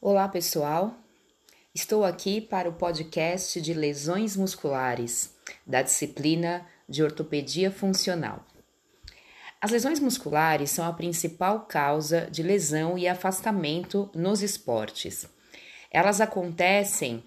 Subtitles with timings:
[0.00, 0.94] Olá, pessoal.
[1.74, 5.34] Estou aqui para o podcast de lesões musculares
[5.66, 8.46] da disciplina de ortopedia funcional.
[9.60, 15.28] As lesões musculares são a principal causa de lesão e afastamento nos esportes.
[15.90, 17.24] Elas acontecem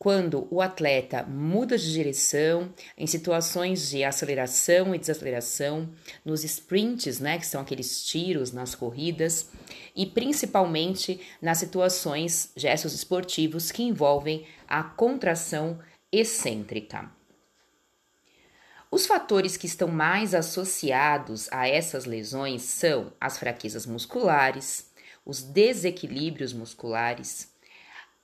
[0.00, 5.90] quando o atleta muda de direção em situações de aceleração e desaceleração,
[6.24, 9.50] nos sprints, né, que são aqueles tiros nas corridas,
[9.94, 15.78] e principalmente nas situações, gestos esportivos que envolvem a contração
[16.10, 17.10] excêntrica.
[18.90, 24.90] Os fatores que estão mais associados a essas lesões são as fraquezas musculares,
[25.26, 27.49] os desequilíbrios musculares,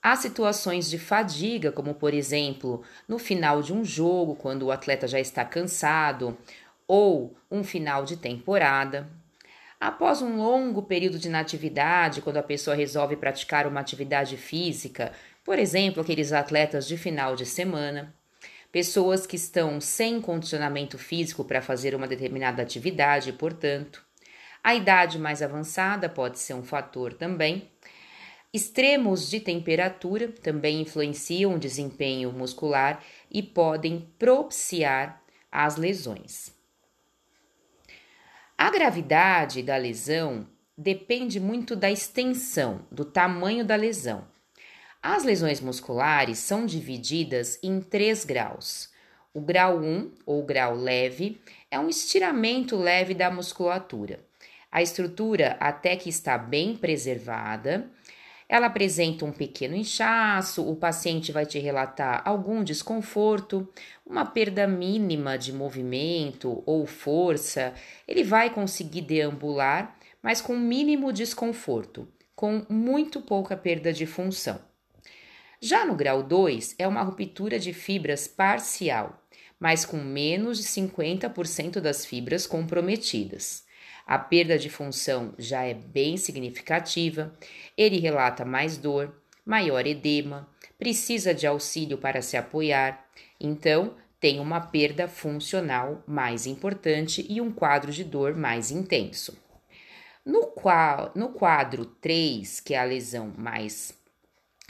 [0.07, 5.09] Há situações de fadiga, como por exemplo, no final de um jogo, quando o atleta
[5.09, 6.39] já está cansado,
[6.87, 9.11] ou um final de temporada.
[9.81, 15.11] Após um longo período de inatividade, quando a pessoa resolve praticar uma atividade física,
[15.45, 18.15] por exemplo, aqueles atletas de final de semana,
[18.71, 24.07] pessoas que estão sem condicionamento físico para fazer uma determinada atividade, portanto,
[24.63, 27.69] a idade mais avançada pode ser um fator também.
[28.57, 36.55] Extremos de temperatura também influenciam o desempenho muscular e podem propiciar as lesões.
[38.57, 44.27] A gravidade da lesão depende muito da extensão, do tamanho da lesão.
[45.03, 48.89] As lesões musculares são divididas em três graus.
[49.35, 54.19] O grau 1, ou grau leve, é um estiramento leve da musculatura.
[54.73, 57.95] A estrutura até que está bem preservada
[58.49, 63.69] ela apresenta um pequeno inchaço, o paciente vai te relatar algum desconforto,
[64.05, 67.75] uma perda mínima de movimento ou força.
[68.07, 74.61] Ele vai conseguir deambular, mas com mínimo desconforto, com muito pouca perda de função.
[75.61, 79.27] Já no grau 2, é uma ruptura de fibras parcial,
[79.59, 83.66] mas com menos de 50% das fibras comprometidas.
[84.07, 87.37] A perda de função já é bem significativa.
[87.77, 93.05] Ele relata mais dor, maior edema, precisa de auxílio para se apoiar.
[93.41, 99.37] Então, tem uma perda funcional mais importante e um quadro de dor mais intenso.
[100.25, 103.93] No, qual, no quadro 3, que é a lesão mais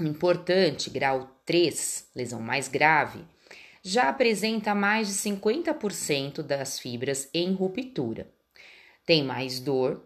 [0.00, 3.22] importante, grau 3, lesão mais grave,
[3.82, 8.34] já apresenta mais de 50% das fibras em ruptura
[9.06, 10.02] tem mais dor,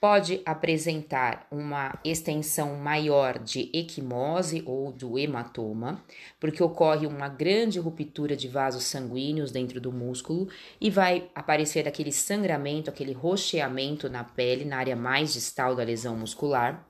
[0.00, 6.02] pode apresentar uma extensão maior de equimose ou do hematoma,
[6.38, 10.48] porque ocorre uma grande ruptura de vasos sanguíneos dentro do músculo
[10.80, 16.16] e vai aparecer aquele sangramento, aquele rocheamento na pele, na área mais distal da lesão
[16.16, 16.86] muscular.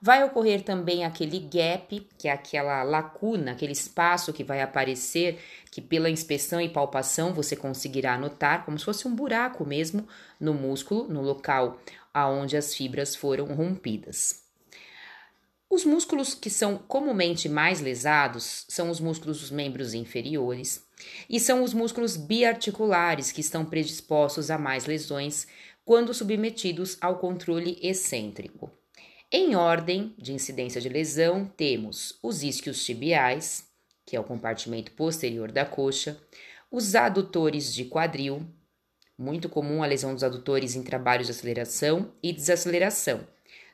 [0.00, 5.38] Vai ocorrer também aquele gap, que é aquela lacuna, aquele espaço que vai aparecer,
[5.70, 10.06] que pela inspeção e palpação você conseguirá notar, como se fosse um buraco mesmo
[10.38, 11.80] no músculo, no local
[12.12, 14.44] aonde as fibras foram rompidas.
[15.68, 20.86] Os músculos que são comumente mais lesados são os músculos dos membros inferiores
[21.28, 25.46] e são os músculos biarticulares que estão predispostos a mais lesões
[25.84, 28.70] quando submetidos ao controle excêntrico.
[29.30, 33.66] Em ordem de incidência de lesão, temos os isquios tibiais,
[34.04, 36.16] que é o compartimento posterior da coxa,
[36.70, 38.46] os adutores de quadril,
[39.18, 43.26] muito comum a lesão dos adutores em trabalhos de aceleração e desaceleração.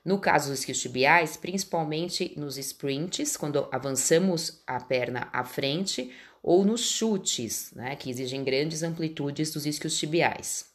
[0.03, 6.11] No caso dos isquios tibiais, principalmente nos sprints, quando avançamos a perna à frente,
[6.43, 10.72] ou nos chutes, né, que exigem grandes amplitudes dos isquios tibiais.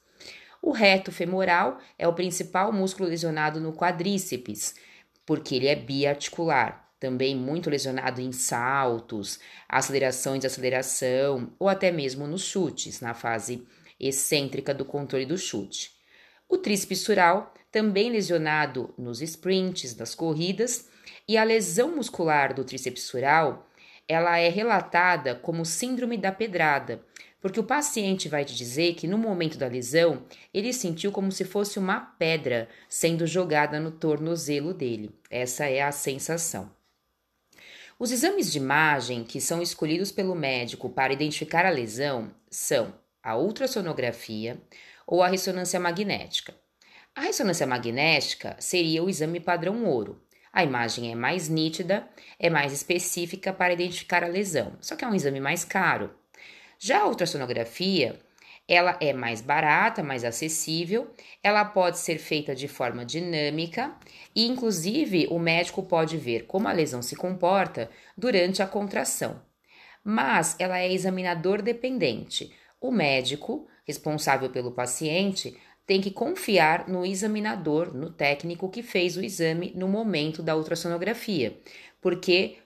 [0.61, 4.75] O reto femoral é o principal músculo lesionado no quadríceps,
[5.25, 12.25] porque ele é biarticular, também muito lesionado em saltos, aceleração e desaceleração, ou até mesmo
[12.25, 13.67] nos chutes, na fase
[13.99, 15.91] excêntrica do controle do chute.
[16.49, 20.89] O tríceps sural, também lesionado nos sprints, nas corridas,
[21.27, 23.67] e a lesão muscular do tríceps sural,
[24.07, 27.03] ela é relatada como síndrome da pedrada,
[27.41, 30.23] porque o paciente vai te dizer que no momento da lesão
[30.53, 35.11] ele sentiu como se fosse uma pedra sendo jogada no tornozelo dele.
[35.29, 36.71] Essa é a sensação.
[37.99, 42.93] Os exames de imagem que são escolhidos pelo médico para identificar a lesão são
[43.23, 44.61] a ultrassonografia
[45.05, 46.55] ou a ressonância magnética.
[47.15, 50.21] A ressonância magnética seria o exame padrão ouro.
[50.53, 52.07] A imagem é mais nítida,
[52.39, 56.11] é mais específica para identificar a lesão, só que é um exame mais caro.
[56.79, 58.19] Já a ultrassonografia
[58.67, 61.09] Ela é mais barata, mais acessível,
[61.41, 63.95] ela pode ser feita de forma dinâmica
[64.35, 69.41] e, inclusive, o médico pode ver como a lesão se comporta durante a contração.
[70.03, 72.51] Mas ela é examinador dependente.
[72.81, 79.23] O médico, responsável pelo paciente, tem que confiar no examinador, no técnico que fez o
[79.23, 81.57] exame no momento da ultrassonografia,
[82.01, 82.57] porque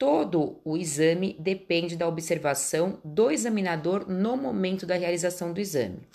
[0.00, 6.08] Todo o exame depende da observação do examinador no momento da realização do exame.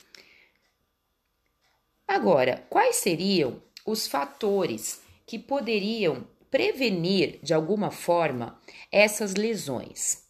[2.07, 8.59] Agora, quais seriam os fatores que poderiam prevenir de alguma forma
[8.91, 10.23] essas lesões?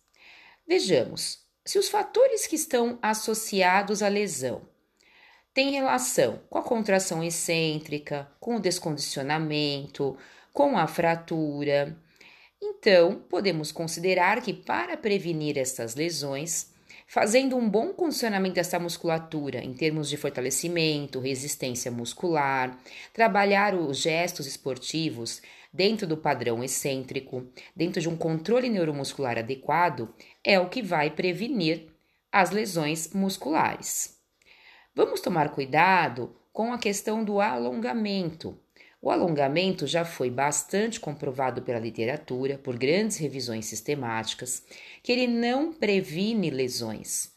[0.68, 4.64] Vejamos, se os fatores que estão associados à lesão
[5.54, 10.18] têm relação com a contração excêntrica, com o descondicionamento,
[10.52, 11.98] com a fratura,
[12.68, 16.74] então, podemos considerar que para prevenir estas lesões,
[17.08, 22.78] fazendo um bom condicionamento dessa musculatura em termos de fortalecimento, resistência muscular,
[23.14, 25.42] trabalhar os gestos esportivos
[25.72, 27.46] dentro do padrão excêntrico,
[27.76, 30.14] dentro de um controle neuromuscular adequado,
[30.44, 31.88] é o que vai prevenir
[32.32, 34.18] as lesões musculares.
[34.96, 38.58] Vamos tomar cuidado com a questão do alongamento,
[39.06, 44.64] o alongamento já foi bastante comprovado pela literatura, por grandes revisões sistemáticas,
[45.04, 47.32] que ele não previne lesões.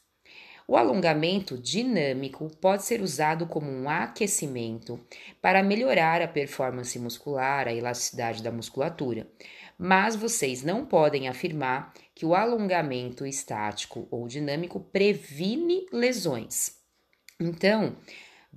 [0.67, 4.99] O alongamento dinâmico pode ser usado como um aquecimento
[5.43, 9.29] para melhorar a performance muscular, a elasticidade da musculatura,
[9.79, 16.79] mas vocês não podem afirmar que o alongamento estático ou dinâmico previne lesões.
[17.39, 17.95] Então,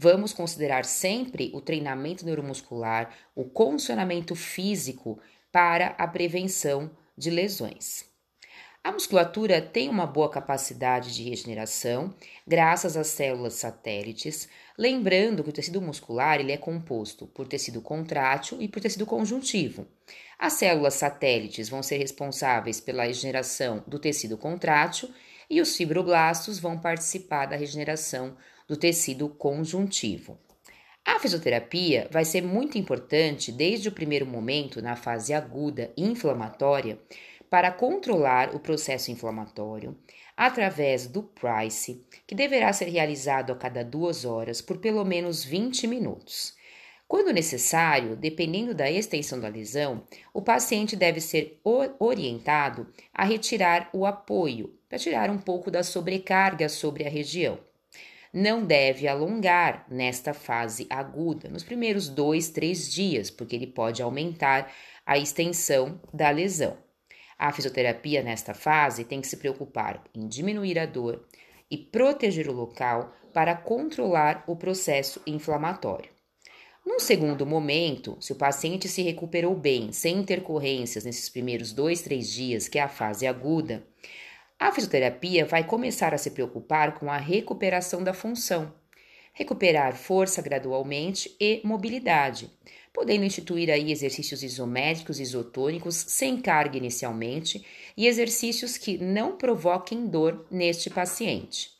[0.03, 5.19] Vamos considerar sempre o treinamento neuromuscular, o condicionamento físico
[5.51, 8.05] para a prevenção de lesões.
[8.83, 12.15] A musculatura tem uma boa capacidade de regeneração
[12.47, 18.59] graças às células satélites, lembrando que o tecido muscular ele é composto por tecido contrátil
[18.59, 19.85] e por tecido conjuntivo.
[20.39, 25.13] As células satélites vão ser responsáveis pela regeneração do tecido contrátil
[25.51, 30.39] e os fibroblastos vão participar da regeneração do tecido conjuntivo.
[31.03, 36.97] A fisioterapia vai ser muito importante desde o primeiro momento, na fase aguda inflamatória,
[37.49, 39.97] para controlar o processo inflamatório
[40.37, 45.85] através do PRICE, que deverá ser realizado a cada duas horas por pelo menos 20
[45.85, 46.55] minutos.
[47.09, 51.59] Quando necessário, dependendo da extensão da lesão, o paciente deve ser
[51.99, 57.57] orientado a retirar o apoio para tirar um pouco da sobrecarga sobre a região
[58.33, 64.71] não deve alongar nesta fase aguda, nos primeiros dois, três dias, porque ele pode aumentar
[65.05, 66.77] a extensão da lesão.
[67.37, 71.25] A fisioterapia nesta fase tem que se preocupar em diminuir a dor
[71.69, 76.09] e proteger o local para controlar o processo inflamatório.
[76.85, 82.29] Num segundo momento, se o paciente se recuperou bem, sem intercorrências nesses primeiros dois, três
[82.29, 83.85] dias, que é a fase aguda,
[84.61, 88.71] a fisioterapia vai começar a se preocupar com a recuperação da função,
[89.33, 92.47] recuperar força gradualmente e mobilidade,
[92.93, 97.65] podendo instituir aí exercícios isométricos isotônicos sem carga inicialmente
[97.97, 101.71] e exercícios que não provoquem dor neste paciente.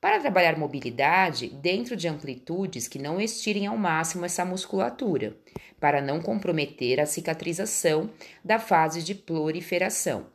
[0.00, 5.36] Para trabalhar mobilidade dentro de amplitudes que não estirem ao máximo essa musculatura,
[5.80, 8.08] para não comprometer a cicatrização
[8.44, 10.26] da fase de proliferação.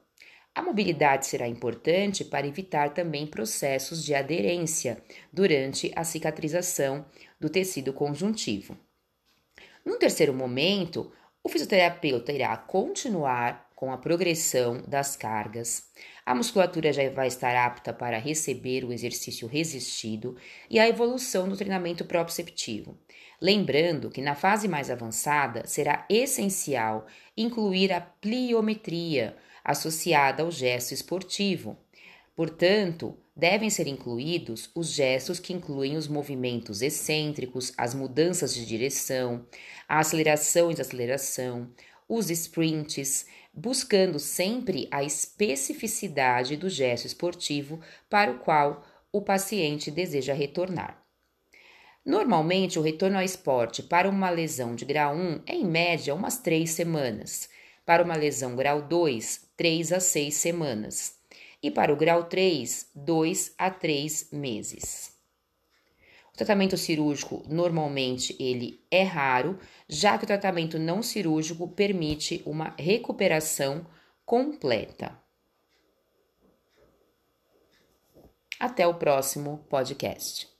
[0.55, 7.05] A mobilidade será importante para evitar também processos de aderência durante a cicatrização
[7.37, 8.77] do tecido conjuntivo.
[9.85, 11.11] Num terceiro momento,
[11.43, 15.91] o fisioterapeuta irá continuar com a progressão das cargas.
[16.25, 20.37] A musculatura já vai estar apta para receber o exercício resistido
[20.69, 22.97] e a evolução do treinamento proprioceptivo.
[23.41, 29.35] Lembrando que na fase mais avançada será essencial incluir a pliometria,
[29.65, 31.75] associada ao gesto esportivo.
[32.35, 39.45] Portanto, devem ser incluídos os gestos que incluem os movimentos excêntricos, as mudanças de direção,
[39.87, 41.69] a aceleração e desaceleração,
[42.07, 47.79] os sprints, buscando sempre a especificidade do gesto esportivo
[48.09, 51.01] para o qual o paciente deseja retornar.
[52.05, 56.37] Normalmente, o retorno ao esporte para uma lesão de grau 1 é em média umas
[56.37, 57.49] três semanas.
[57.85, 61.15] Para uma lesão grau 2, 3 a 6 semanas.
[61.61, 65.13] E para o grau 3, 2 a 3 meses.
[66.33, 72.75] O tratamento cirúrgico normalmente ele é raro, já que o tratamento não cirúrgico permite uma
[72.77, 73.85] recuperação
[74.25, 75.17] completa.
[78.59, 80.54] Até o próximo podcast.